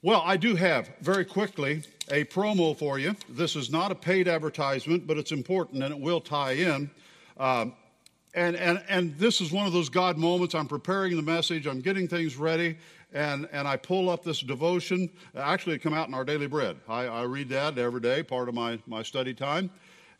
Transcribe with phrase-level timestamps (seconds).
[0.00, 3.16] Well, I do have very quickly a promo for you.
[3.28, 6.88] This is not a paid advertisement, but it's important and it will tie in.
[7.36, 7.74] Um,
[8.32, 10.54] and, and, and this is one of those God moments.
[10.54, 12.78] I'm preparing the message, I'm getting things ready,
[13.12, 15.10] and, and I pull up this devotion.
[15.36, 16.76] Actually, it come out in our daily bread.
[16.88, 19.68] I, I read that every day, part of my, my study time.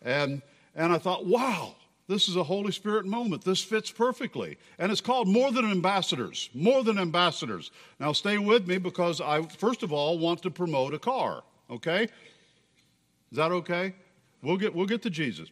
[0.03, 0.43] And,
[0.75, 1.77] and I thought, wow,
[2.09, 3.45] this is a Holy Spirit moment.
[3.45, 4.57] This fits perfectly.
[4.79, 6.49] And it's called More Than Ambassadors.
[6.55, 7.71] More Than Ambassadors.
[8.01, 12.05] Now, stay with me because I, first of all, want to promote a car, okay?
[12.05, 13.95] Is that okay?
[14.43, 15.51] We'll get, we'll get to Jesus.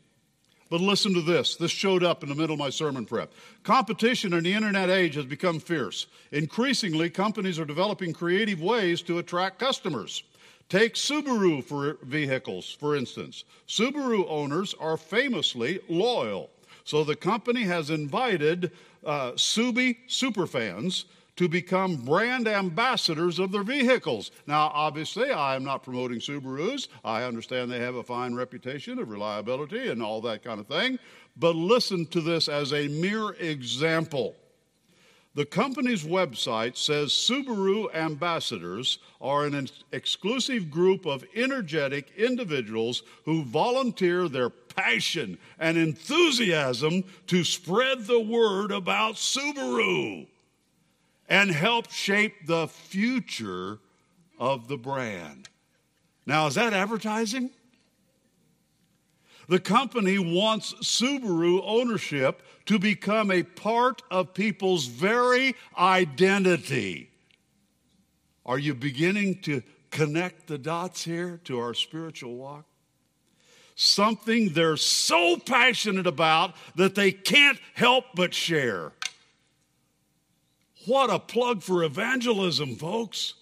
[0.69, 1.57] But listen to this.
[1.57, 3.33] This showed up in the middle of my sermon prep.
[3.63, 6.07] Competition in the internet age has become fierce.
[6.33, 10.25] Increasingly, companies are developing creative ways to attract customers.
[10.69, 13.45] Take Subaru for vehicles, for instance.
[13.69, 16.51] Subaru owners are famously loyal.
[16.85, 18.73] So the company has invited
[19.05, 21.05] uh, Subi superfans
[21.37, 24.31] to become brand ambassadors of their vehicles.
[24.47, 26.89] Now, obviously, I am not promoting Subarus.
[27.05, 30.99] I understand they have a fine reputation of reliability and all that kind of thing.
[31.37, 34.35] But listen to this as a mere example.
[35.37, 44.31] The company's website says Subaru ambassadors are an exclusive group of energetic individuals who volunteer
[44.31, 50.27] their passion and enthusiasm to spread the word about Subaru
[51.29, 53.79] and help shape the future
[54.39, 55.51] of the brand.
[56.25, 57.51] Now, is that advertising?
[59.49, 67.11] The company wants Subaru ownership to become a part of people's very identity.
[68.45, 72.65] Are you beginning to connect the dots here to our spiritual walk?
[73.75, 78.93] Something they're so passionate about that they can't help but share.
[80.87, 83.35] What a plug for evangelism, folks.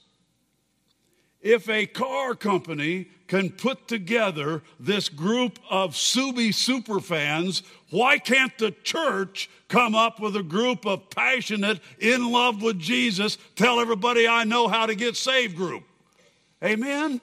[1.44, 8.70] If a car company can put together this group of Subi superfans, why can't the
[8.82, 14.44] church come up with a group of passionate, in love with Jesus, tell everybody I
[14.44, 15.84] know how to get saved group?
[16.64, 17.20] Amen?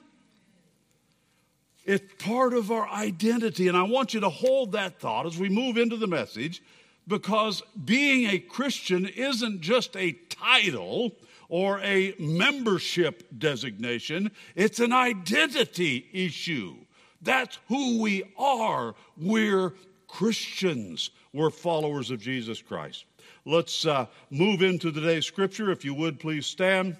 [1.84, 5.48] It's part of our identity, and I want you to hold that thought as we
[5.48, 6.62] move into the message
[7.08, 11.16] because being a Christian isn't just a title
[11.52, 16.74] or a membership designation, it's an identity issue.
[17.20, 18.94] That's who we are.
[19.18, 19.74] We're
[20.08, 23.04] Christians, we're followers of Jesus Christ.
[23.44, 25.70] Let's uh, move into today's scripture.
[25.70, 26.96] If you would please stand.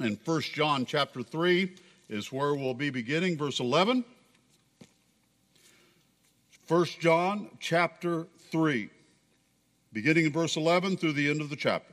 [0.00, 1.74] In 1 John chapter 3
[2.10, 4.04] is where we'll be beginning, verse 11.
[6.68, 8.90] 1 John chapter 3
[9.94, 11.91] beginning in verse 11 through the end of the chapter.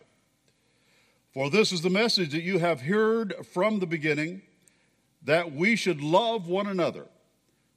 [1.33, 4.41] For this is the message that you have heard from the beginning
[5.23, 7.05] that we should love one another.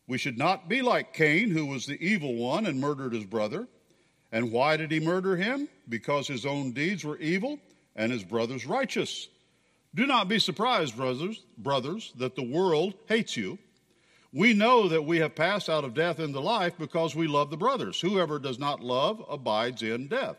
[0.06, 3.68] We should not be like Cain, who was the evil one and murdered his brother.
[4.30, 5.68] And why did he murder him?
[5.88, 7.58] Because his own deeds were evil
[7.94, 9.28] and his brother's righteous.
[9.94, 13.58] Do not be surprised, brothers, brothers, that the world hates you.
[14.32, 17.58] We know that we have passed out of death into life because we love the
[17.58, 18.00] brothers.
[18.00, 20.36] Whoever does not love abides in death.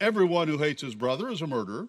[0.00, 1.88] Everyone who hates his brother is a murderer,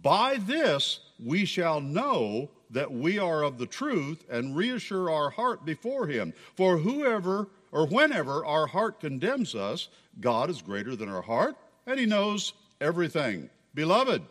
[0.00, 5.64] By this we shall know that we are of the truth and reassure our heart
[5.64, 6.32] before him.
[6.56, 9.88] For whoever or whenever our heart condemns us,
[10.20, 13.50] God is greater than our heart, and he knows everything.
[13.74, 14.22] Beloved,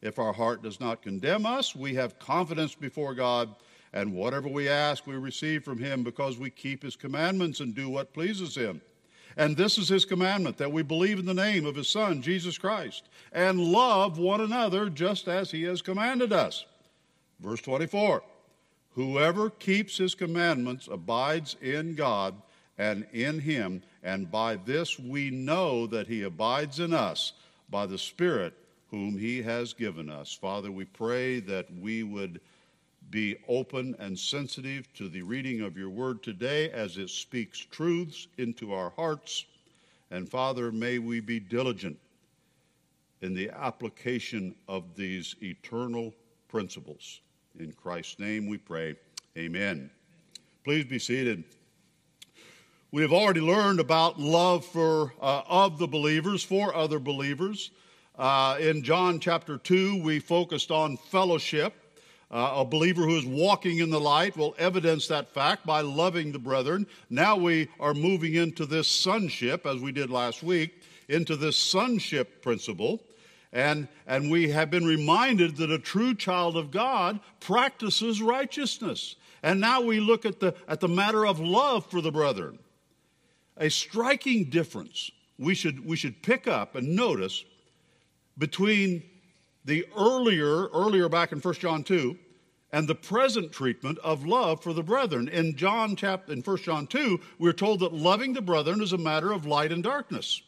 [0.00, 3.54] if our heart does not condemn us, we have confidence before God
[3.92, 7.88] and whatever we ask, we receive from him because we keep his commandments and do
[7.88, 8.80] what pleases him.
[9.36, 12.58] And this is his commandment that we believe in the name of his Son, Jesus
[12.58, 16.66] Christ, and love one another just as he has commanded us.
[17.40, 18.22] Verse 24
[18.94, 22.34] Whoever keeps his commandments abides in God
[22.76, 27.32] and in him, and by this we know that he abides in us
[27.70, 28.54] by the Spirit
[28.90, 30.34] whom he has given us.
[30.34, 32.40] Father, we pray that we would
[33.12, 38.26] be open and sensitive to the reading of your word today as it speaks truths
[38.38, 39.44] into our hearts.
[40.10, 41.98] And Father, may we be diligent
[43.20, 46.14] in the application of these eternal
[46.48, 47.20] principles.
[47.60, 48.96] In Christ's name we pray.
[49.36, 49.90] Amen.
[50.64, 51.44] Please be seated.
[52.92, 57.72] We have already learned about love for uh, of the believers for other believers.
[58.18, 61.74] Uh, in John chapter 2, we focused on fellowship.
[62.32, 66.32] Uh, a believer who is walking in the light will evidence that fact by loving
[66.32, 66.86] the brethren.
[67.10, 72.40] Now we are moving into this sonship, as we did last week, into this sonship
[72.40, 73.02] principle.
[73.52, 79.16] And, and we have been reminded that a true child of God practices righteousness.
[79.42, 82.58] And now we look at the, at the matter of love for the brethren.
[83.58, 87.44] A striking difference we should, we should pick up and notice
[88.38, 89.02] between
[89.64, 92.16] the earlier, earlier back in 1 John 2,
[92.72, 95.28] and the present treatment of love for the brethren.
[95.28, 98.98] In John chapter in 1 John 2, we're told that loving the brethren is a
[98.98, 100.40] matter of light and darkness.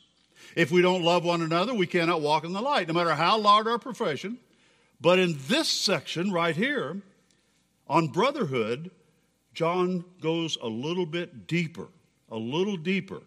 [0.56, 3.38] If we don't love one another, we cannot walk in the light, no matter how
[3.38, 4.38] loud our profession.
[5.00, 7.03] But in this section right here,
[7.88, 8.91] on brotherhood,
[9.53, 11.88] John goes a little bit deeper,
[12.31, 13.20] a little deeper.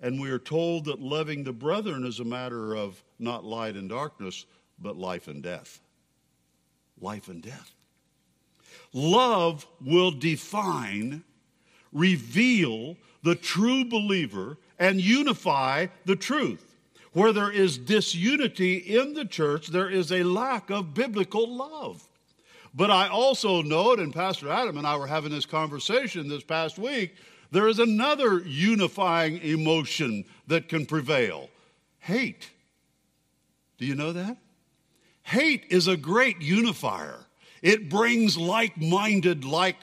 [0.00, 3.88] And we are told that loving the brethren is a matter of not light and
[3.88, 4.44] darkness,
[4.78, 5.80] but life and death.
[7.00, 7.73] Life and death.
[8.92, 11.22] Love will define,
[11.92, 16.76] reveal the true believer, and unify the truth.
[17.12, 22.02] Where there is disunity in the church, there is a lack of biblical love.
[22.74, 26.76] But I also note, and Pastor Adam and I were having this conversation this past
[26.76, 27.14] week,
[27.52, 31.48] there is another unifying emotion that can prevail
[32.00, 32.50] hate.
[33.78, 34.36] Do you know that?
[35.22, 37.23] Hate is a great unifier.
[37.64, 39.76] It brings like minded, like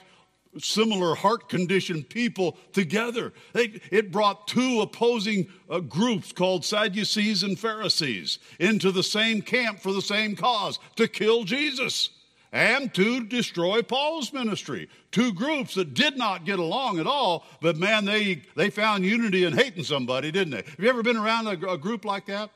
[0.56, 3.32] similar heart condition people together.
[3.56, 9.80] It, it brought two opposing uh, groups called Sadducees and Pharisees into the same camp
[9.80, 12.10] for the same cause to kill Jesus
[12.52, 14.88] and to destroy Paul's ministry.
[15.10, 19.42] Two groups that did not get along at all, but man, they, they found unity
[19.42, 20.62] in hating somebody, didn't they?
[20.62, 22.50] Have you ever been around a, a group like that?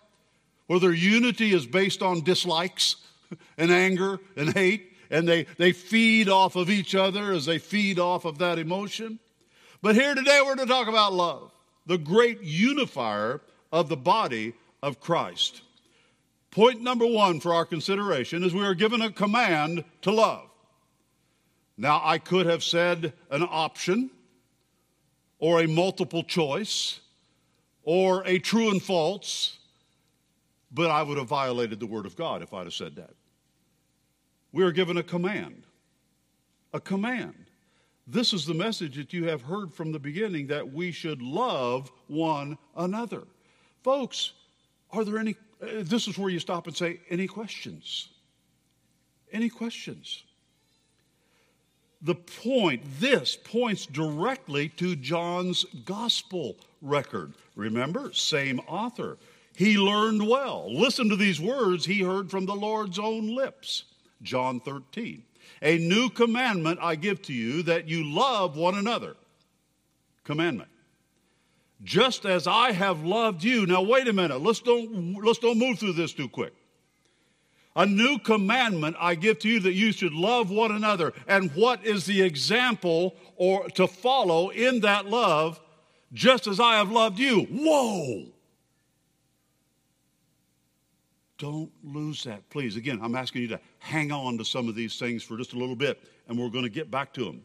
[0.69, 2.97] Where their unity is based on dislikes
[3.59, 4.93] and anger and hate?
[5.11, 9.19] And they, they feed off of each other as they feed off of that emotion.
[9.83, 11.53] But here today, we're to talk about love,
[11.87, 13.41] the great unifier
[13.73, 15.63] of the body of Christ.
[16.51, 20.49] Point number one for our consideration is we are given a command to love.
[21.77, 24.11] Now, I could have said an option,
[25.39, 27.01] or a multiple choice,
[27.83, 29.59] or a true and false,
[30.73, 33.11] but I would have violated the Word of God if I'd have said that
[34.57, 35.65] we are given a command.
[36.73, 37.35] A command.
[38.07, 41.93] This is the message that you have heard from the beginning that we should love
[42.07, 43.25] one another.
[43.85, 44.33] Folks,
[44.93, 48.09] are there any, uh, this is where you stop and say, any questions?
[49.31, 50.25] Any questions?
[52.01, 57.35] The point, this points directly to John's gospel record.
[57.57, 59.19] Remember, same author.
[59.55, 60.75] He learned well.
[60.75, 63.85] Listen to these words he heard from the Lord's own lips.
[64.23, 65.23] John 13.
[65.63, 69.17] A new commandment I give to you that you love one another.
[70.25, 70.71] Commandment.
[71.85, 73.67] Just as I have loved you.
[73.67, 74.41] Now wait a minute.
[74.41, 76.53] Let's don't let's don't move through this too quick.
[77.77, 81.13] A new commandment I give to you that you should love one another.
[81.29, 85.61] And what is the example or to follow in that love?
[86.13, 87.43] Just as I have loved you.
[87.43, 88.33] Whoa!
[91.39, 92.77] Don't lose that, please.
[92.77, 95.59] Again, I'm asking you to hang on to some of these things for just a
[95.59, 97.43] little bit, and we're going to get back to them.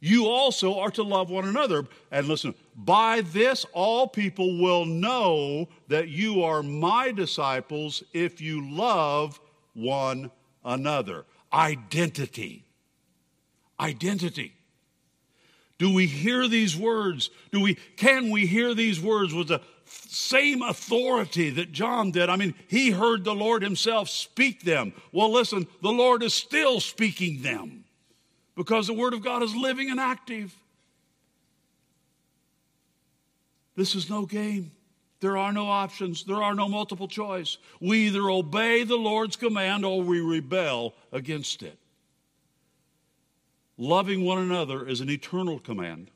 [0.00, 1.86] You also are to love one another.
[2.10, 8.70] And listen, by this, all people will know that you are my disciples if you
[8.70, 9.40] love
[9.74, 10.30] one
[10.64, 11.24] another.
[11.52, 12.64] Identity.
[13.80, 14.54] Identity.
[15.78, 17.30] Do we hear these words?
[17.52, 19.60] Do we can we hear these words with the
[20.08, 22.28] same authority that John did.
[22.28, 24.92] I mean, he heard the Lord himself speak them.
[25.12, 27.84] Well, listen, the Lord is still speaking them
[28.56, 30.54] because the Word of God is living and active.
[33.76, 34.72] This is no game.
[35.20, 36.24] There are no options.
[36.24, 37.58] There are no multiple choice.
[37.80, 41.78] We either obey the Lord's command or we rebel against it.
[43.78, 46.10] Loving one another is an eternal command.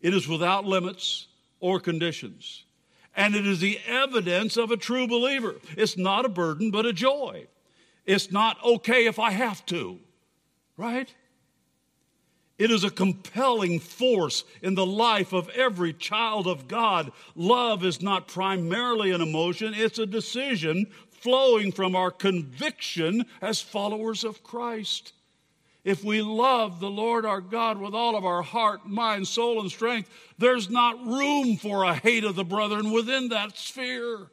[0.00, 1.26] It is without limits
[1.60, 2.64] or conditions
[3.16, 5.56] and it is the evidence of a true believer.
[5.76, 7.46] It's not a burden, but a joy.
[8.06, 9.98] It's not okay if I have to,
[10.76, 11.12] right?
[12.58, 17.10] It is a compelling force in the life of every child of God.
[17.34, 24.24] Love is not primarily an emotion, it's a decision flowing from our conviction as followers
[24.24, 25.12] of Christ.
[25.82, 29.70] If we love the Lord our God with all of our heart, mind, soul, and
[29.70, 34.30] strength, there's not room for a hate of the brethren within that sphere.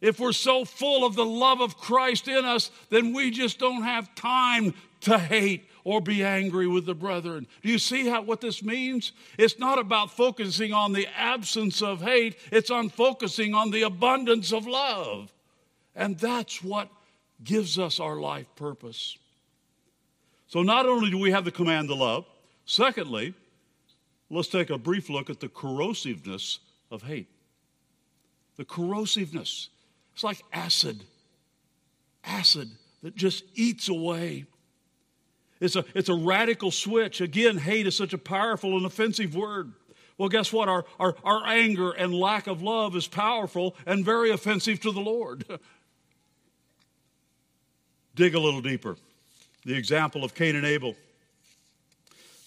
[0.00, 3.82] If we're so full of the love of Christ in us, then we just don't
[3.82, 7.46] have time to hate or be angry with the brethren.
[7.62, 9.12] Do you see how what this means?
[9.38, 14.52] It's not about focusing on the absence of hate, it's on focusing on the abundance
[14.52, 15.32] of love.
[15.94, 16.88] And that's what
[17.42, 19.16] gives us our life purpose.
[20.48, 22.24] So not only do we have the command to love,
[22.64, 23.34] secondly,
[24.30, 26.58] let's take a brief look at the corrosiveness
[26.90, 27.28] of hate.
[28.56, 29.68] The corrosiveness.
[30.14, 31.04] It's like acid.
[32.24, 32.70] Acid
[33.02, 34.46] that just eats away.
[35.60, 37.20] It's a, it's a radical switch.
[37.20, 39.72] Again, hate is such a powerful and offensive word.
[40.16, 40.68] Well, guess what?
[40.68, 45.00] Our, our, our anger and lack of love is powerful and very offensive to the
[45.00, 45.44] Lord.
[48.14, 48.96] Dig a little deeper.
[49.68, 50.96] The example of Cain and Abel.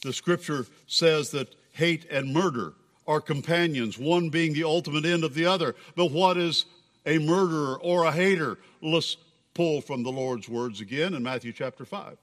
[0.01, 2.73] The scripture says that hate and murder
[3.05, 5.75] are companions, one being the ultimate end of the other.
[5.95, 6.65] But what is
[7.05, 8.57] a murderer or a hater?
[8.81, 9.17] Let's
[9.53, 12.17] pull from the Lord's words again in Matthew chapter 5.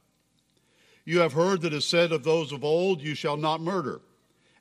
[1.04, 4.00] You have heard that it is said of those of old, You shall not murder,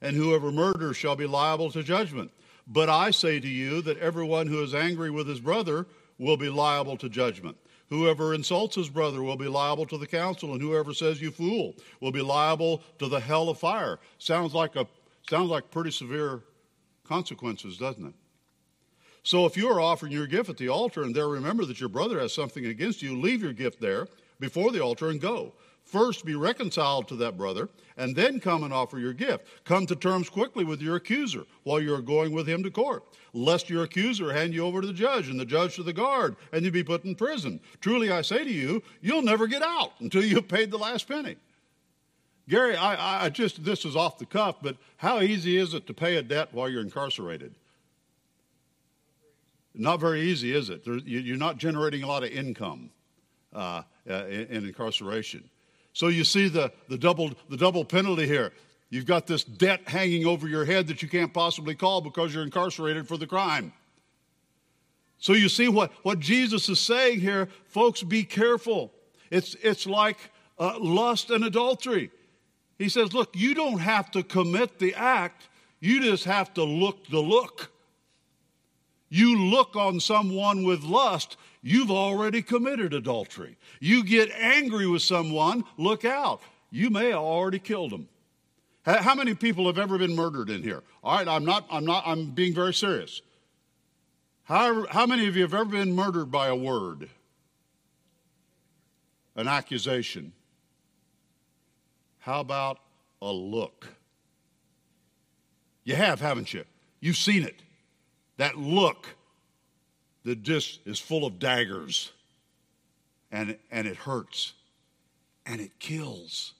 [0.03, 2.29] and whoever murders shall be liable to judgment.
[2.67, 5.87] But I say to you that everyone who is angry with his brother
[6.19, 7.57] will be liable to judgment.
[7.89, 11.75] Whoever insults his brother will be liable to the council, and whoever says you fool
[12.01, 13.99] will be liable to the hell of fire.
[14.17, 14.87] Sounds like a
[15.29, 16.41] sounds like pretty severe
[17.05, 18.13] consequences, doesn't it?
[19.23, 21.89] So if you are offering your gift at the altar and there remember that your
[21.89, 24.07] brother has something against you, leave your gift there
[24.39, 25.53] before the altar and go.
[25.87, 29.47] First, be reconciled to that brother, and then come and offer your gift.
[29.63, 33.05] Come to terms quickly with your accuser while you are going with him to court,
[33.31, 36.35] lest your accuser hand you over to the judge, and the judge to the guard,
[36.51, 37.61] and you be put in prison.
[37.79, 41.37] Truly, I say to you, you'll never get out until you've paid the last penny.
[42.49, 45.93] Gary, I, I just, this is off the cuff, but how easy is it to
[45.93, 47.55] pay a debt while you're incarcerated?
[49.73, 50.85] Not very easy, is it?
[50.85, 52.89] you're not generating a lot of income
[53.53, 55.49] uh, uh in incarceration.
[55.97, 58.51] So you see the, the, double, the double penalty here.
[58.91, 62.43] You've got this debt hanging over your head that you can't possibly call because you're
[62.43, 63.73] incarcerated for the crime.
[65.17, 68.93] So you see what, what Jesus is saying here, folks, be careful.
[69.31, 70.17] It's, it's like
[70.59, 72.11] uh, lust and adultery.
[72.77, 75.49] He says, look, you don't have to commit the act,
[75.79, 77.71] you just have to look the look.
[79.09, 83.57] You look on someone with lust, you've already committed adultery.
[83.79, 86.41] You get angry with someone, look out.
[86.71, 88.07] You may have already killed them.
[88.85, 90.81] How many people have ever been murdered in here?
[91.03, 93.21] All right, I'm not, I'm not, I'm being very serious.
[94.43, 97.09] How, how many of you have ever been murdered by a word?
[99.35, 100.31] An accusation?
[102.19, 102.79] How about
[103.21, 103.87] a look?
[105.83, 106.63] You have, haven't you?
[107.01, 107.61] You've seen it.
[108.37, 109.16] That look
[110.27, 112.11] that just is full of daggers
[113.31, 114.51] and, and it hurts
[115.45, 116.53] and it kills.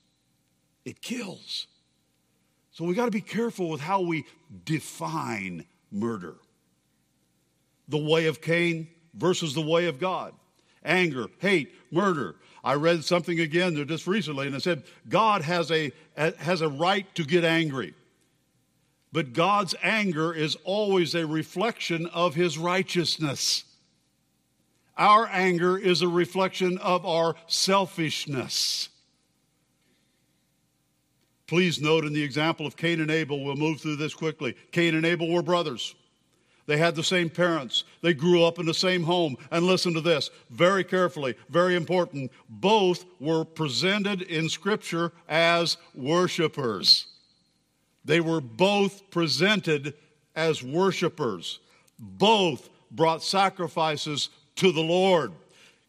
[0.86, 1.68] It kills.
[2.72, 4.24] So we got to be careful with how we
[4.64, 6.36] define murder.
[7.90, 10.34] The way of Cain versus the way of God.
[10.86, 12.36] Anger, hate, murder.
[12.64, 17.14] I read something again just recently and it said God has a, has a right
[17.16, 17.96] to get angry.
[19.18, 23.64] But God's anger is always a reflection of his righteousness.
[24.96, 28.90] Our anger is a reflection of our selfishness.
[31.48, 34.56] Please note in the example of Cain and Abel, we'll move through this quickly.
[34.72, 35.96] Cain and Abel were brothers.
[36.68, 37.86] They had the same parents.
[38.04, 39.36] They grew up in the same home.
[39.50, 42.32] And listen to this very carefully, very important.
[42.50, 47.08] Both were presented in Scripture as worshipers.
[48.08, 49.94] They were both presented
[50.34, 51.60] as worshipers.
[52.00, 55.34] Both brought sacrifices to the Lord.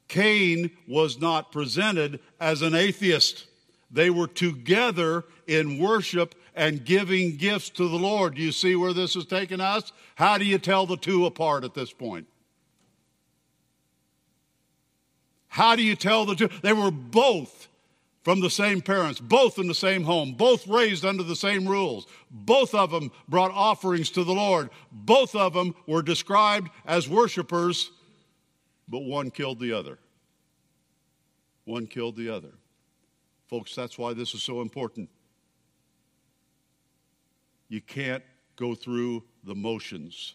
[0.09, 3.47] Cain was not presented as an atheist.
[3.93, 8.35] They were together in worship and giving gifts to the Lord.
[8.35, 9.93] Do you see where this is taking us?
[10.17, 12.27] How do you tell the two apart at this point?
[15.47, 16.49] How do you tell the two?
[16.63, 17.69] They were both
[18.29, 22.07] from the same parents, both in the same home, both raised under the same rules.
[22.31, 24.69] Both of them brought offerings to the Lord.
[24.93, 27.91] Both of them were described as worshipers
[28.87, 29.99] but one killed the other.
[31.65, 32.53] One killed the other.
[33.47, 35.09] Folks, that's why this is so important.
[37.71, 38.25] You can't
[38.57, 40.35] go through the motions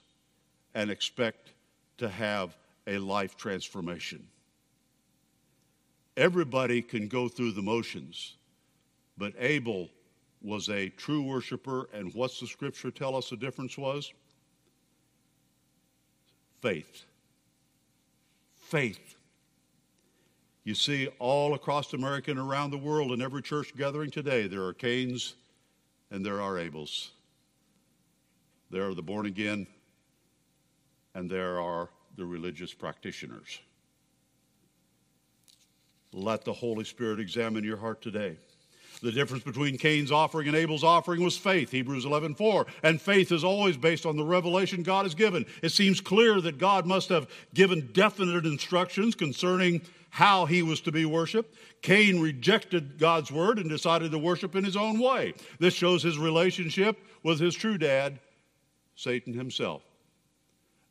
[0.74, 1.54] and expect
[2.00, 2.58] to have
[2.88, 4.28] a life transformation.
[6.16, 8.36] Everybody can go through the motions,
[9.18, 9.90] but Abel
[10.42, 14.14] was a true worshiper, and what's the scripture tell us the difference was?
[16.62, 17.04] Faith.
[18.56, 19.16] Faith.
[20.66, 24.64] You see, all across America and around the world, in every church gathering today, there
[24.64, 25.36] are Cains
[26.12, 27.10] and there are Abels.
[28.70, 29.68] There are the born again
[31.16, 33.60] and there are the religious practitioners.
[36.14, 38.38] Let the Holy Spirit examine your heart today.
[39.02, 42.66] The difference between Cain's offering and Abel's offering was faith, Hebrews 11:4.
[42.84, 45.46] And faith is always based on the revelation God has given.
[45.62, 50.92] It seems clear that God must have given definite instructions concerning how he was to
[50.92, 51.58] be worshiped.
[51.82, 55.34] Cain rejected God's word and decided to worship in his own way.
[55.60, 58.20] This shows his relationship with his true dad,
[58.96, 59.82] Satan himself.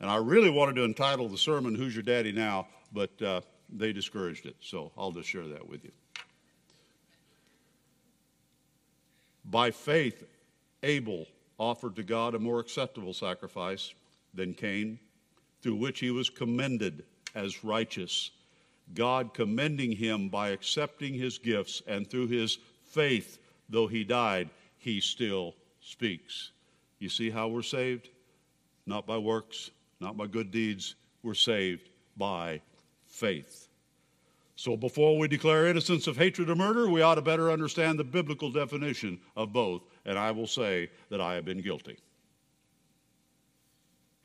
[0.00, 2.66] And I really wanted to entitle the sermon, Who's Your Daddy Now?
[2.92, 3.40] but uh,
[3.72, 4.56] they discouraged it.
[4.60, 5.92] So I'll just share that with you.
[9.44, 10.24] By faith,
[10.82, 11.26] Abel
[11.58, 13.92] offered to God a more acceptable sacrifice
[14.34, 14.98] than Cain,
[15.60, 18.30] through which he was commended as righteous.
[18.94, 23.38] God commending him by accepting his gifts, and through his faith,
[23.68, 26.50] though he died, he still speaks.
[26.98, 28.10] You see how we're saved?
[28.86, 30.94] Not by works, not by good deeds.
[31.22, 32.60] We're saved by
[33.12, 33.68] faith.
[34.56, 38.04] So before we declare innocence of hatred or murder, we ought to better understand the
[38.04, 39.82] biblical definition of both.
[40.04, 41.98] And I will say that I have been guilty.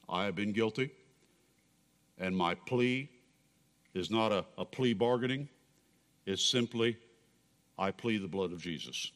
[0.10, 0.90] I have been guilty.
[2.18, 3.10] And my plea
[3.94, 5.48] is not a, a plea bargaining,
[6.26, 6.98] it's simply,
[7.78, 9.12] I plead the blood of Jesus.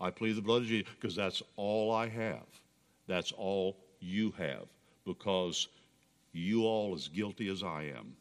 [0.00, 2.46] I plead the blood of Jesus because that's all I have.
[3.06, 4.66] That's all you have
[5.04, 5.68] because
[6.32, 8.16] you all as guilty as I am.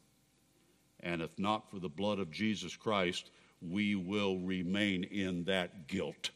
[1.01, 6.31] And if not for the blood of Jesus Christ, we will remain in that guilt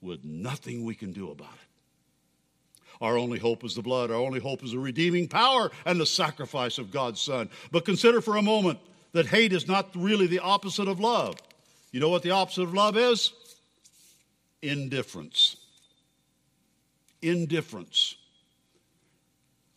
[0.00, 1.74] with nothing we can do about it.
[3.00, 4.10] Our only hope is the blood.
[4.10, 7.48] Our only hope is the redeeming power and the sacrifice of God's Son.
[7.72, 8.78] But consider for a moment
[9.12, 11.34] that hate is not really the opposite of love.
[11.90, 13.32] You know what the opposite of love is?
[14.62, 15.56] Indifference.
[17.22, 18.16] Indifference.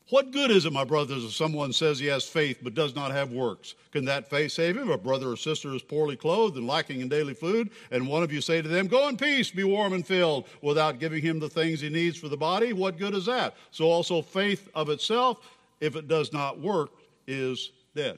[0.09, 3.11] What good is it, my brothers, if someone says he has faith but does not
[3.11, 3.75] have works?
[3.91, 4.87] Can that faith save him?
[4.87, 8.23] If a brother or sister is poorly clothed and lacking in daily food, and one
[8.23, 11.39] of you say to them, Go in peace, be warm and filled, without giving him
[11.39, 13.55] the things he needs for the body, what good is that?
[13.71, 15.39] So also faith of itself,
[15.81, 16.91] if it does not work,
[17.27, 18.17] is dead.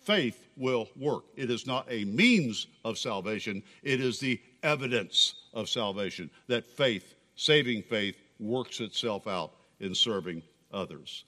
[0.00, 1.22] Faith will work.
[1.36, 7.14] It is not a means of salvation, it is the evidence of salvation that faith,
[7.36, 11.24] saving faith, works itself out in serving others.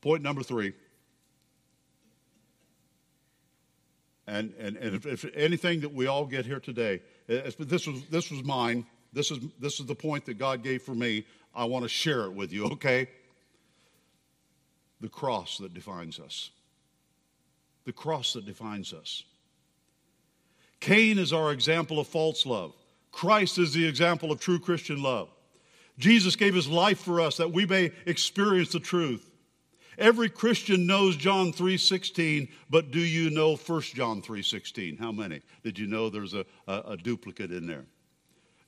[0.00, 0.72] Point number three.
[4.26, 7.86] And, and, and if, if anything that we all get here today, eh, eh, this
[7.86, 8.86] was, this was mine.
[9.12, 11.26] This is, this is the point that God gave for me.
[11.54, 13.08] I want to share it with you, okay?
[15.00, 16.50] The cross that defines us.
[17.86, 19.24] The cross that defines us.
[20.78, 22.72] Cain is our example of false love.
[23.10, 25.28] Christ is the example of true Christian love.
[26.00, 29.30] Jesus gave his life for us that we may experience the truth.
[29.98, 34.98] Every Christian knows John 3:16, but do you know 1 John 3:16?
[34.98, 35.42] How many?
[35.62, 37.84] Did you know there's a, a, a duplicate in there?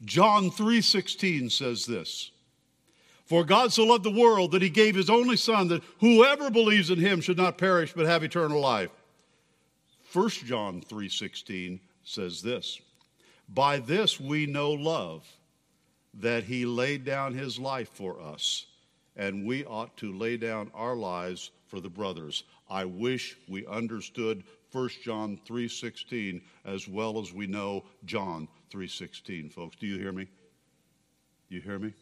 [0.05, 2.31] John 3:16 says this.
[3.25, 6.91] For God so loved the world that he gave his only son that whoever believes
[6.91, 8.91] in him should not perish but have eternal life.
[10.13, 12.79] 1 John 3:16 says this.
[13.49, 15.27] By this we know love
[16.15, 18.67] that he laid down his life for us,
[19.17, 22.45] and we ought to lay down our lives for the brothers.
[22.69, 29.77] I wish we understood 1 John 3:16 as well as we know John 3:16, folks.
[29.77, 30.29] Do you hear me?
[31.49, 31.93] You hear me?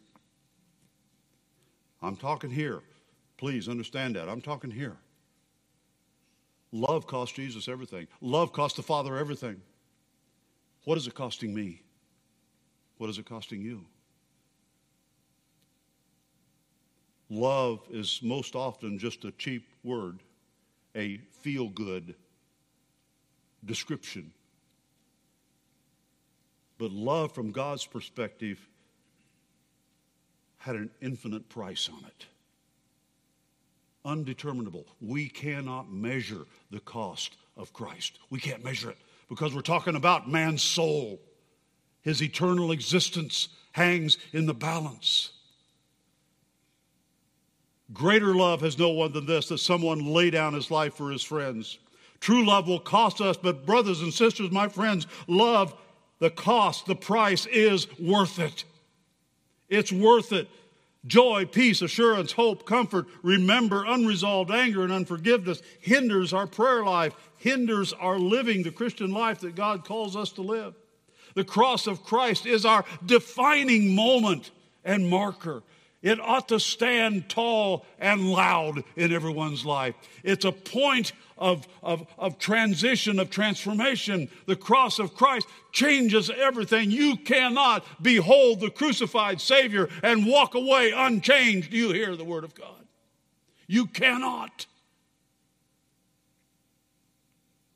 [2.02, 2.82] I'm talking here.
[3.36, 4.28] Please understand that.
[4.28, 4.96] I'm talking here.
[6.72, 8.06] Love cost Jesus everything.
[8.20, 9.60] Love cost the Father everything.
[10.84, 11.82] What is it costing me?
[12.98, 13.86] What is it costing you?
[17.30, 20.18] Love is most often just a cheap word,
[20.96, 22.16] a feel good
[23.64, 24.32] description.
[26.76, 28.58] But love, from God's perspective,
[30.56, 32.26] had an infinite price on it.
[34.04, 34.86] Undeterminable.
[35.00, 38.18] We cannot measure the cost of Christ.
[38.30, 41.20] We can't measure it because we're talking about man's soul.
[42.02, 45.32] His eternal existence hangs in the balance.
[47.92, 51.22] Greater love has no one than this that someone lay down his life for his
[51.22, 51.78] friends.
[52.20, 55.74] True love will cost us, but brothers and sisters, my friends, love,
[56.18, 58.64] the cost, the price is worth it.
[59.68, 60.48] It's worth it.
[61.06, 67.94] Joy, peace, assurance, hope, comfort, remember, unresolved anger and unforgiveness hinders our prayer life, hinders
[67.94, 70.74] our living the Christian life that God calls us to live.
[71.34, 74.50] The cross of Christ is our defining moment
[74.84, 75.62] and marker.
[76.02, 79.94] It ought to stand tall and loud in everyone's life.
[80.24, 84.30] It's a point of, of, of transition, of transformation.
[84.46, 86.90] The cross of Christ changes everything.
[86.90, 91.72] You cannot behold the crucified Savior and walk away unchanged.
[91.72, 92.86] You hear the Word of God?
[93.66, 94.66] You cannot.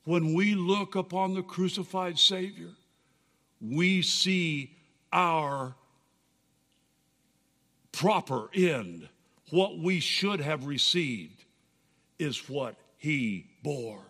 [0.05, 2.71] When we look upon the crucified Savior,
[3.61, 4.77] we see
[5.13, 5.75] our
[7.95, 9.09] proper end.
[9.51, 11.45] What we should have received
[12.19, 14.05] is what he bore.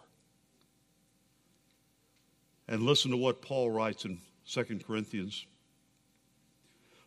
[2.66, 4.18] And listen to what Paul writes in
[4.48, 5.46] 2 Corinthians.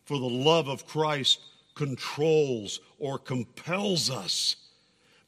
[0.04, 1.40] For the love of Christ
[1.74, 4.56] controls or compels us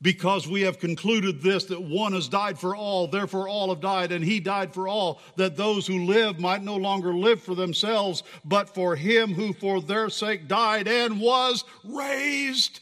[0.03, 4.13] because we have concluded this that one has died for all, therefore all have died,
[4.13, 8.23] and he died for all, that those who live might no longer live for themselves,
[8.45, 12.81] but for him who for their sake died and was raised.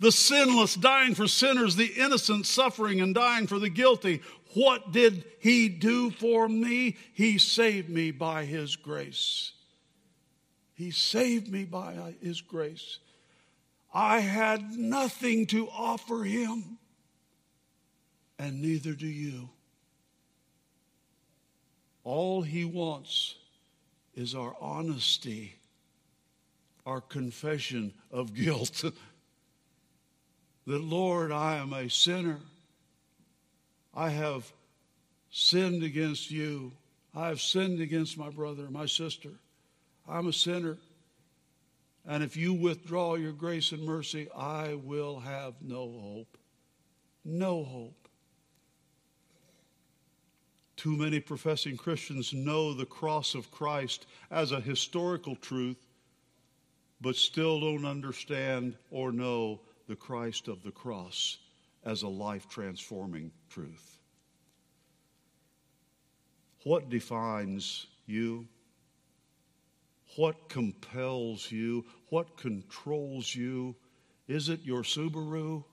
[0.00, 4.22] The sinless dying for sinners, the innocent suffering and dying for the guilty.
[4.54, 6.96] What did he do for me?
[7.12, 9.52] He saved me by his grace.
[10.74, 12.98] He saved me by his grace.
[13.94, 16.78] I had nothing to offer him,
[18.40, 19.48] and neither do you.
[22.02, 23.36] All he wants
[24.16, 25.54] is our honesty,
[26.84, 28.84] our confession of guilt.
[30.66, 32.40] that, Lord, I am a sinner.
[33.94, 34.52] I have
[35.30, 36.72] sinned against you.
[37.14, 39.30] I have sinned against my brother, my sister.
[40.08, 40.78] I'm a sinner.
[42.06, 46.38] And if you withdraw your grace and mercy, I will have no hope.
[47.24, 48.08] No hope.
[50.76, 55.86] Too many professing Christians know the cross of Christ as a historical truth,
[57.00, 61.38] but still don't understand or know the Christ of the cross
[61.84, 63.98] as a life transforming truth.
[66.64, 68.46] What defines you?
[70.16, 71.84] What compels you?
[72.08, 73.74] What controls you?
[74.28, 75.64] Is it your Subaru?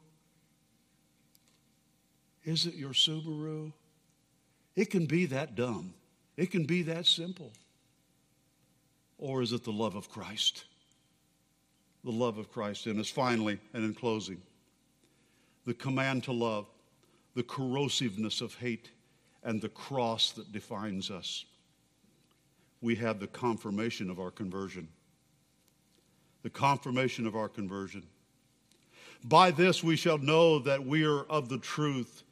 [2.44, 3.72] Is it your Subaru?
[4.76, 5.94] It can be that dumb.
[6.38, 7.52] It can be that simple.
[9.18, 10.66] Or is it the love of Christ?
[12.04, 13.10] The love of Christ in us.
[13.10, 14.42] Finally, and in closing,
[15.66, 16.68] the command to love,
[17.36, 18.90] the corrosiveness of hate,
[19.44, 21.46] and the cross that defines us
[22.82, 24.88] we have the confirmation of our conversion.
[26.44, 28.04] The confirmation of our conversion.
[29.24, 32.24] By this we shall know that we are of the truth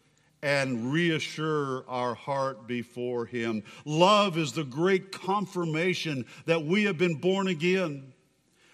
[0.42, 3.64] and reassure our heart before Him.
[3.86, 8.14] Love is the great confirmation that we have been born again.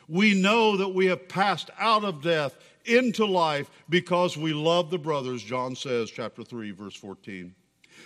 [0.08, 5.00] We know that we have passed out of death into life because we love the
[5.00, 7.54] brothers, John says, chapter 3, verse 14.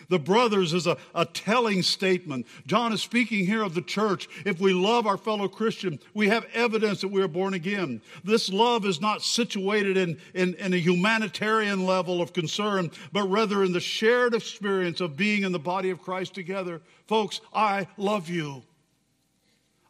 [0.08, 2.48] The brothers is a, a telling statement.
[2.66, 4.30] John is speaking here of the church.
[4.46, 8.02] If we love our fellow Christian, we have evidence that we are born again.
[8.24, 13.64] This love is not situated in, in, in a humanitarian level of concern, but rather
[13.64, 16.82] in the shared experience of being in the body of Christ together.
[17.08, 18.64] Folks, I love you.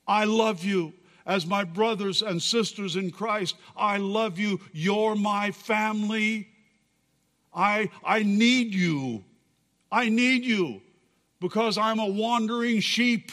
[0.07, 0.93] I love you
[1.25, 3.55] as my brothers and sisters in Christ.
[3.77, 4.59] I love you.
[4.73, 6.49] You're my family.
[7.53, 9.23] I, I need you.
[9.91, 10.81] I need you
[11.39, 13.31] because I'm a wandering sheep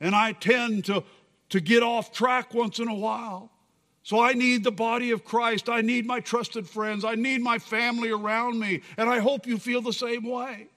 [0.00, 1.04] and I tend to,
[1.50, 3.50] to get off track once in a while.
[4.02, 5.68] So I need the body of Christ.
[5.68, 7.04] I need my trusted friends.
[7.04, 8.82] I need my family around me.
[8.96, 10.68] And I hope you feel the same way.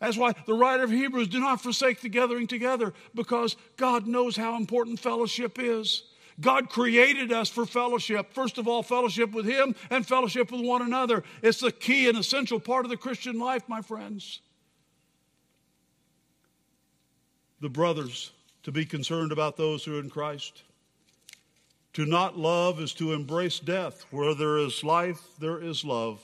[0.00, 4.36] That's why the writer of Hebrews do not forsake the gathering together because God knows
[4.36, 6.04] how important fellowship is.
[6.40, 8.32] God created us for fellowship.
[8.32, 11.24] First of all, fellowship with Him and fellowship with one another.
[11.42, 14.40] It's the key and essential part of the Christian life, my friends.
[17.60, 18.30] The brothers,
[18.62, 20.62] to be concerned about those who are in Christ.
[21.94, 24.06] To not love is to embrace death.
[24.12, 26.22] Where there is life, there is love.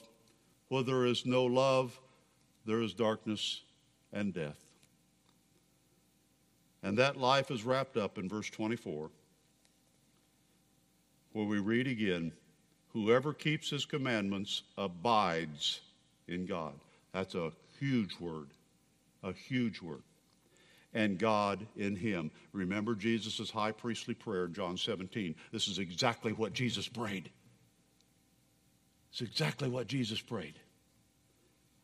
[0.68, 2.00] Where there is no love,
[2.64, 3.62] there is darkness
[4.12, 4.64] and death.
[6.85, 9.11] And that life is wrapped up in verse 24
[11.35, 12.33] where we read again,
[12.92, 15.81] whoever keeps his commandments abides
[16.29, 16.75] in God.
[17.12, 18.49] That's a huge word,
[19.23, 20.03] a huge word.
[20.94, 22.31] And God in him.
[22.53, 25.35] Remember Jesus' high priestly prayer in John 17.
[25.53, 27.31] This is exactly what Jesus prayed.
[29.11, 30.55] It's exactly what Jesus prayed.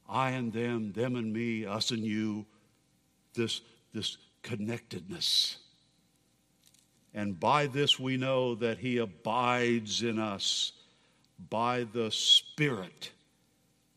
[0.09, 2.47] I and them, them and me, us and you,
[3.35, 5.59] this, this connectedness.
[7.15, 10.73] And by this we know that he abides in us
[11.49, 13.11] by the Spirit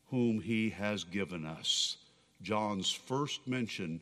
[0.10, 1.98] whom he has given us.
[2.42, 4.00] John's first mention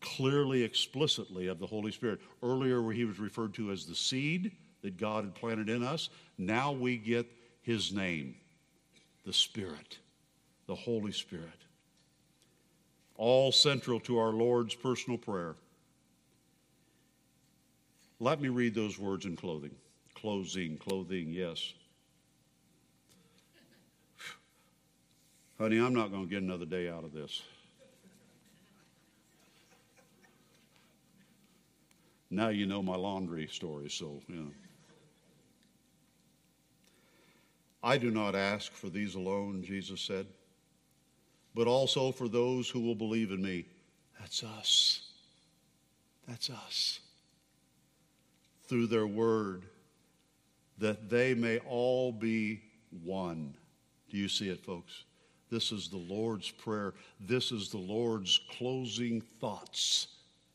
[0.00, 2.20] clearly, explicitly of the Holy Spirit.
[2.42, 6.10] Earlier, where he was referred to as the seed that God had planted in us,
[6.38, 7.26] now we get
[7.62, 8.36] his name,
[9.24, 9.98] the Spirit,
[10.66, 11.48] the Holy Spirit.
[13.16, 15.56] All central to our Lord's personal prayer.
[18.18, 19.74] Let me read those words in clothing.
[20.14, 21.74] Closing, clothing, yes.
[25.58, 27.42] Honey, I'm not going to get another day out of this.
[32.30, 34.50] Now you know my laundry story, so, you know.
[37.82, 40.26] I do not ask for these alone, Jesus said,
[41.54, 43.66] but also for those who will believe in me.
[44.18, 45.02] That's us.
[46.26, 47.00] That's us.
[48.68, 49.64] Through their word,
[50.78, 52.62] that they may all be
[53.04, 53.54] one.
[54.10, 55.04] Do you see it, folks?
[55.50, 56.94] This is the Lord's prayer.
[57.20, 60.08] This is the Lord's closing thoughts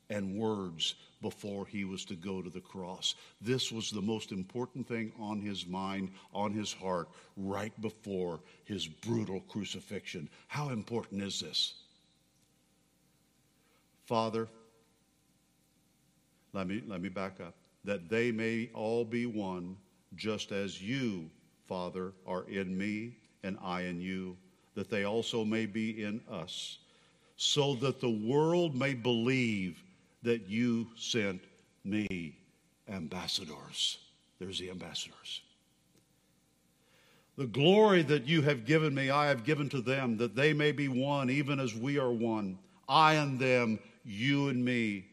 [0.10, 3.16] and words before he was to go to the cross.
[3.40, 8.88] This was the most important thing on his mind, on his heart, right before his
[8.88, 10.28] brutal crucifixion.
[10.48, 11.76] How important is this?
[14.06, 14.48] Father,
[16.54, 17.54] let me, let me back up.
[17.84, 19.78] That they may all be one,
[20.16, 21.30] just as you,
[21.68, 24.38] Father, are in me and I in you
[24.76, 26.78] that they also may be in us,
[27.36, 29.84] so that the world may believe
[30.24, 31.42] that you sent
[31.84, 32.36] me
[32.90, 33.98] ambassadors.
[34.40, 35.42] There's the ambassadors.
[37.38, 40.72] The glory that you have given me, I have given to them, that they may
[40.72, 42.58] be one, even as we are one.
[42.88, 45.06] I and them, you and me,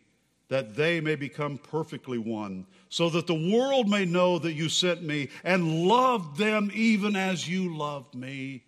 [0.49, 5.03] that they may become perfectly one, so that the world may know that you sent
[5.03, 8.65] me and loved them even as you loved me.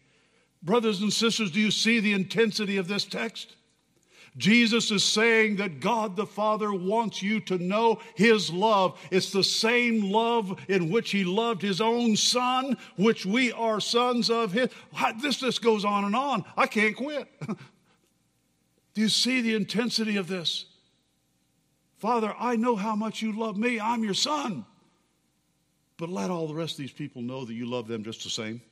[0.62, 3.56] Brothers and sisters, do you see the intensity of this text?
[4.36, 8.98] Jesus is saying that God the Father wants you to know His love.
[9.10, 14.30] It's the same love in which He loved His own Son, which we are sons
[14.30, 14.68] of His.
[15.20, 16.44] This just goes on and on.
[16.56, 17.28] I can't quit.
[18.94, 20.66] Do you see the intensity of this?
[22.00, 23.78] Father, I know how much you love me.
[23.78, 24.64] I'm your son.
[25.98, 28.30] But let all the rest of these people know that you love them just the
[28.30, 28.62] same.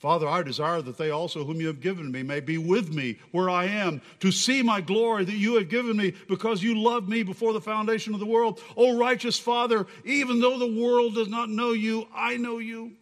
[0.00, 3.18] Father, I desire that they also, whom you have given me, may be with me
[3.30, 7.08] where I am, to see my glory that you have given me because you loved
[7.08, 8.60] me before the foundation of the world.
[8.76, 12.92] O righteous Father, even though the world does not know you, I know you.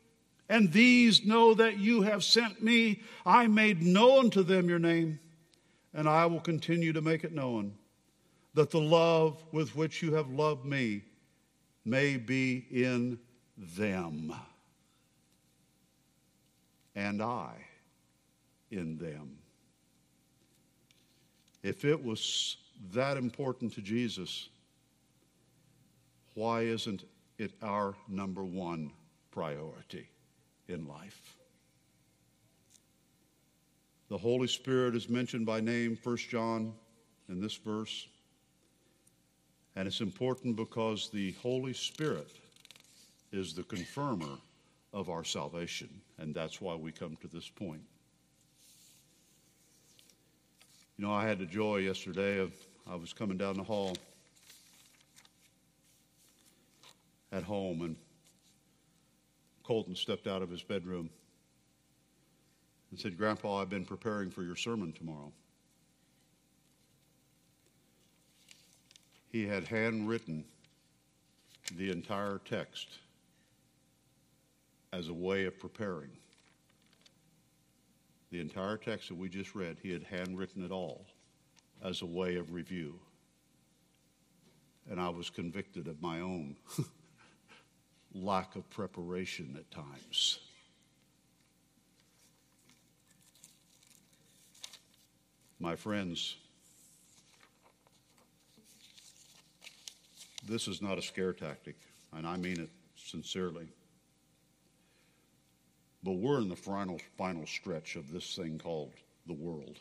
[0.50, 3.00] And these know that you have sent me.
[3.24, 5.20] I made known to them your name,
[5.94, 7.77] and I will continue to make it known,
[8.58, 11.00] that the love with which you have loved me
[11.84, 13.16] may be in
[13.56, 14.34] them
[16.96, 17.52] and I
[18.72, 19.38] in them.
[21.62, 22.56] If it was
[22.90, 24.48] that important to Jesus,
[26.34, 27.04] why isn't
[27.38, 28.90] it our number one
[29.30, 30.08] priority
[30.66, 31.36] in life?
[34.08, 36.74] The Holy Spirit is mentioned by name, 1 John,
[37.28, 38.08] in this verse.
[39.78, 42.26] And it's important because the Holy Spirit
[43.30, 44.38] is the confirmer
[44.92, 45.88] of our salvation.
[46.18, 47.82] And that's why we come to this point.
[50.96, 52.52] You know, I had the joy yesterday of,
[52.90, 53.96] I was coming down the hall
[57.30, 57.94] at home, and
[59.62, 61.08] Colton stepped out of his bedroom
[62.90, 65.30] and said, Grandpa, I've been preparing for your sermon tomorrow.
[69.30, 70.44] He had handwritten
[71.76, 72.88] the entire text
[74.92, 76.10] as a way of preparing.
[78.30, 81.06] The entire text that we just read, he had handwritten it all
[81.82, 82.98] as a way of review.
[84.90, 86.56] And I was convicted of my own
[88.14, 90.38] lack of preparation at times.
[95.60, 96.36] My friends,
[100.48, 101.76] this is not a scare tactic,
[102.12, 103.68] and I mean it sincerely.
[106.02, 108.92] But we're in the final, final stretch of this thing called
[109.26, 109.78] the world.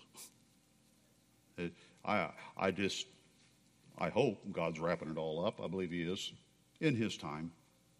[1.58, 3.08] It, I, I just,
[3.98, 5.62] I hope God's wrapping it all up.
[5.64, 6.34] I believe He is
[6.82, 7.52] in His time.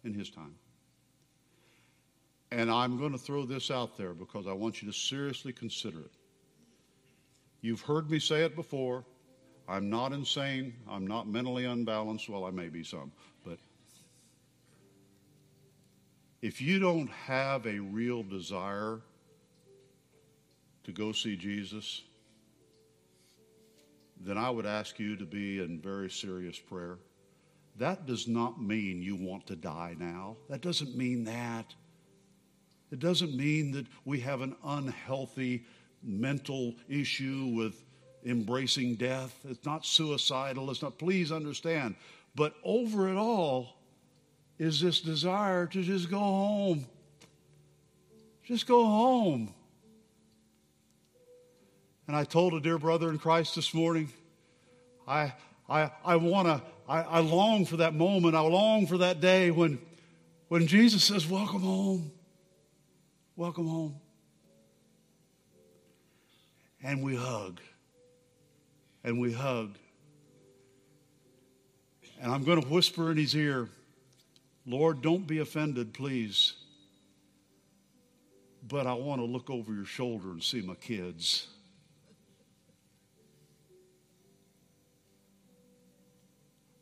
[0.04, 0.54] In His time.
[2.50, 6.00] And I'm going to throw this out there because I want you to seriously consider
[6.00, 6.12] it.
[7.60, 9.04] You've heard me say it before.
[9.68, 10.72] I'm not insane.
[10.88, 12.28] I'm not mentally unbalanced.
[12.28, 13.12] Well, I may be some.
[13.44, 13.58] But
[16.40, 19.00] if you don't have a real desire
[20.84, 22.02] to go see Jesus,
[24.20, 26.96] then I would ask you to be in very serious prayer.
[27.76, 30.36] That does not mean you want to die now.
[30.48, 31.74] That doesn't mean that.
[32.90, 35.66] It doesn't mean that we have an unhealthy
[36.02, 37.84] mental issue with
[38.24, 39.34] embracing death.
[39.48, 40.70] It's not suicidal.
[40.70, 41.94] It's not, please understand.
[42.34, 43.76] But over it all
[44.58, 46.86] is this desire to just go home.
[48.44, 49.52] Just go home.
[52.06, 54.08] And I told a dear brother in Christ this morning,
[55.06, 55.34] I,
[55.68, 58.34] I, I want to, I, I long for that moment.
[58.34, 59.78] I long for that day when,
[60.48, 62.10] when Jesus says, Welcome home.
[63.36, 63.96] Welcome home.
[66.82, 67.60] And we hug.
[69.08, 69.78] And we hug.
[72.20, 73.70] And I'm going to whisper in his ear,
[74.66, 76.52] Lord, don't be offended, please.
[78.68, 81.46] But I want to look over your shoulder and see my kids.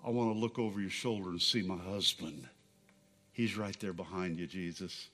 [0.04, 2.48] I want to look over your shoulder and see my husband.
[3.34, 5.10] He's right there behind you, Jesus.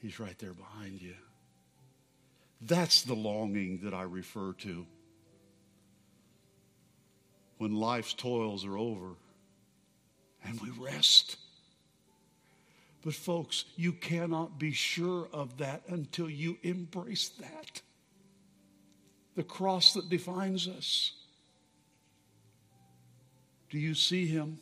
[0.00, 1.16] He's right there behind you.
[2.62, 4.86] That's the longing that I refer to.
[7.62, 9.14] When life's toils are over
[10.44, 11.36] and we rest.
[13.04, 17.80] But, folks, you cannot be sure of that until you embrace that.
[19.36, 21.12] The cross that defines us.
[23.70, 24.58] Do you see him?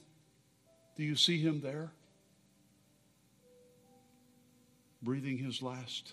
[0.94, 1.92] Do you see him there?
[5.02, 6.12] breathing his last,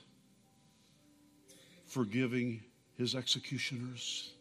[1.85, 2.63] forgiving
[2.97, 4.31] his executioners.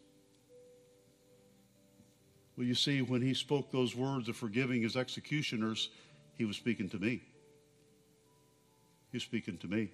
[2.57, 5.89] Well, you see, when he spoke those words of forgiving his executioners,
[6.37, 7.21] he was speaking to me.
[9.11, 9.91] He was speaking to me.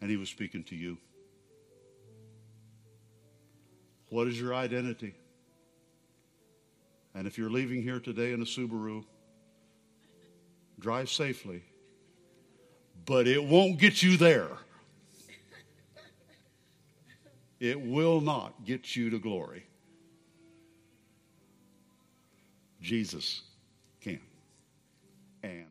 [0.00, 0.96] And he was speaking to you.
[4.10, 5.14] What is your identity?
[7.14, 9.04] And if you're leaving here today in a Subaru,
[10.78, 11.62] drive safely
[13.08, 14.50] but it won't get you there.
[17.58, 19.64] It will not get you to glory.
[22.80, 23.42] Jesus
[24.00, 24.20] can.
[25.42, 25.66] And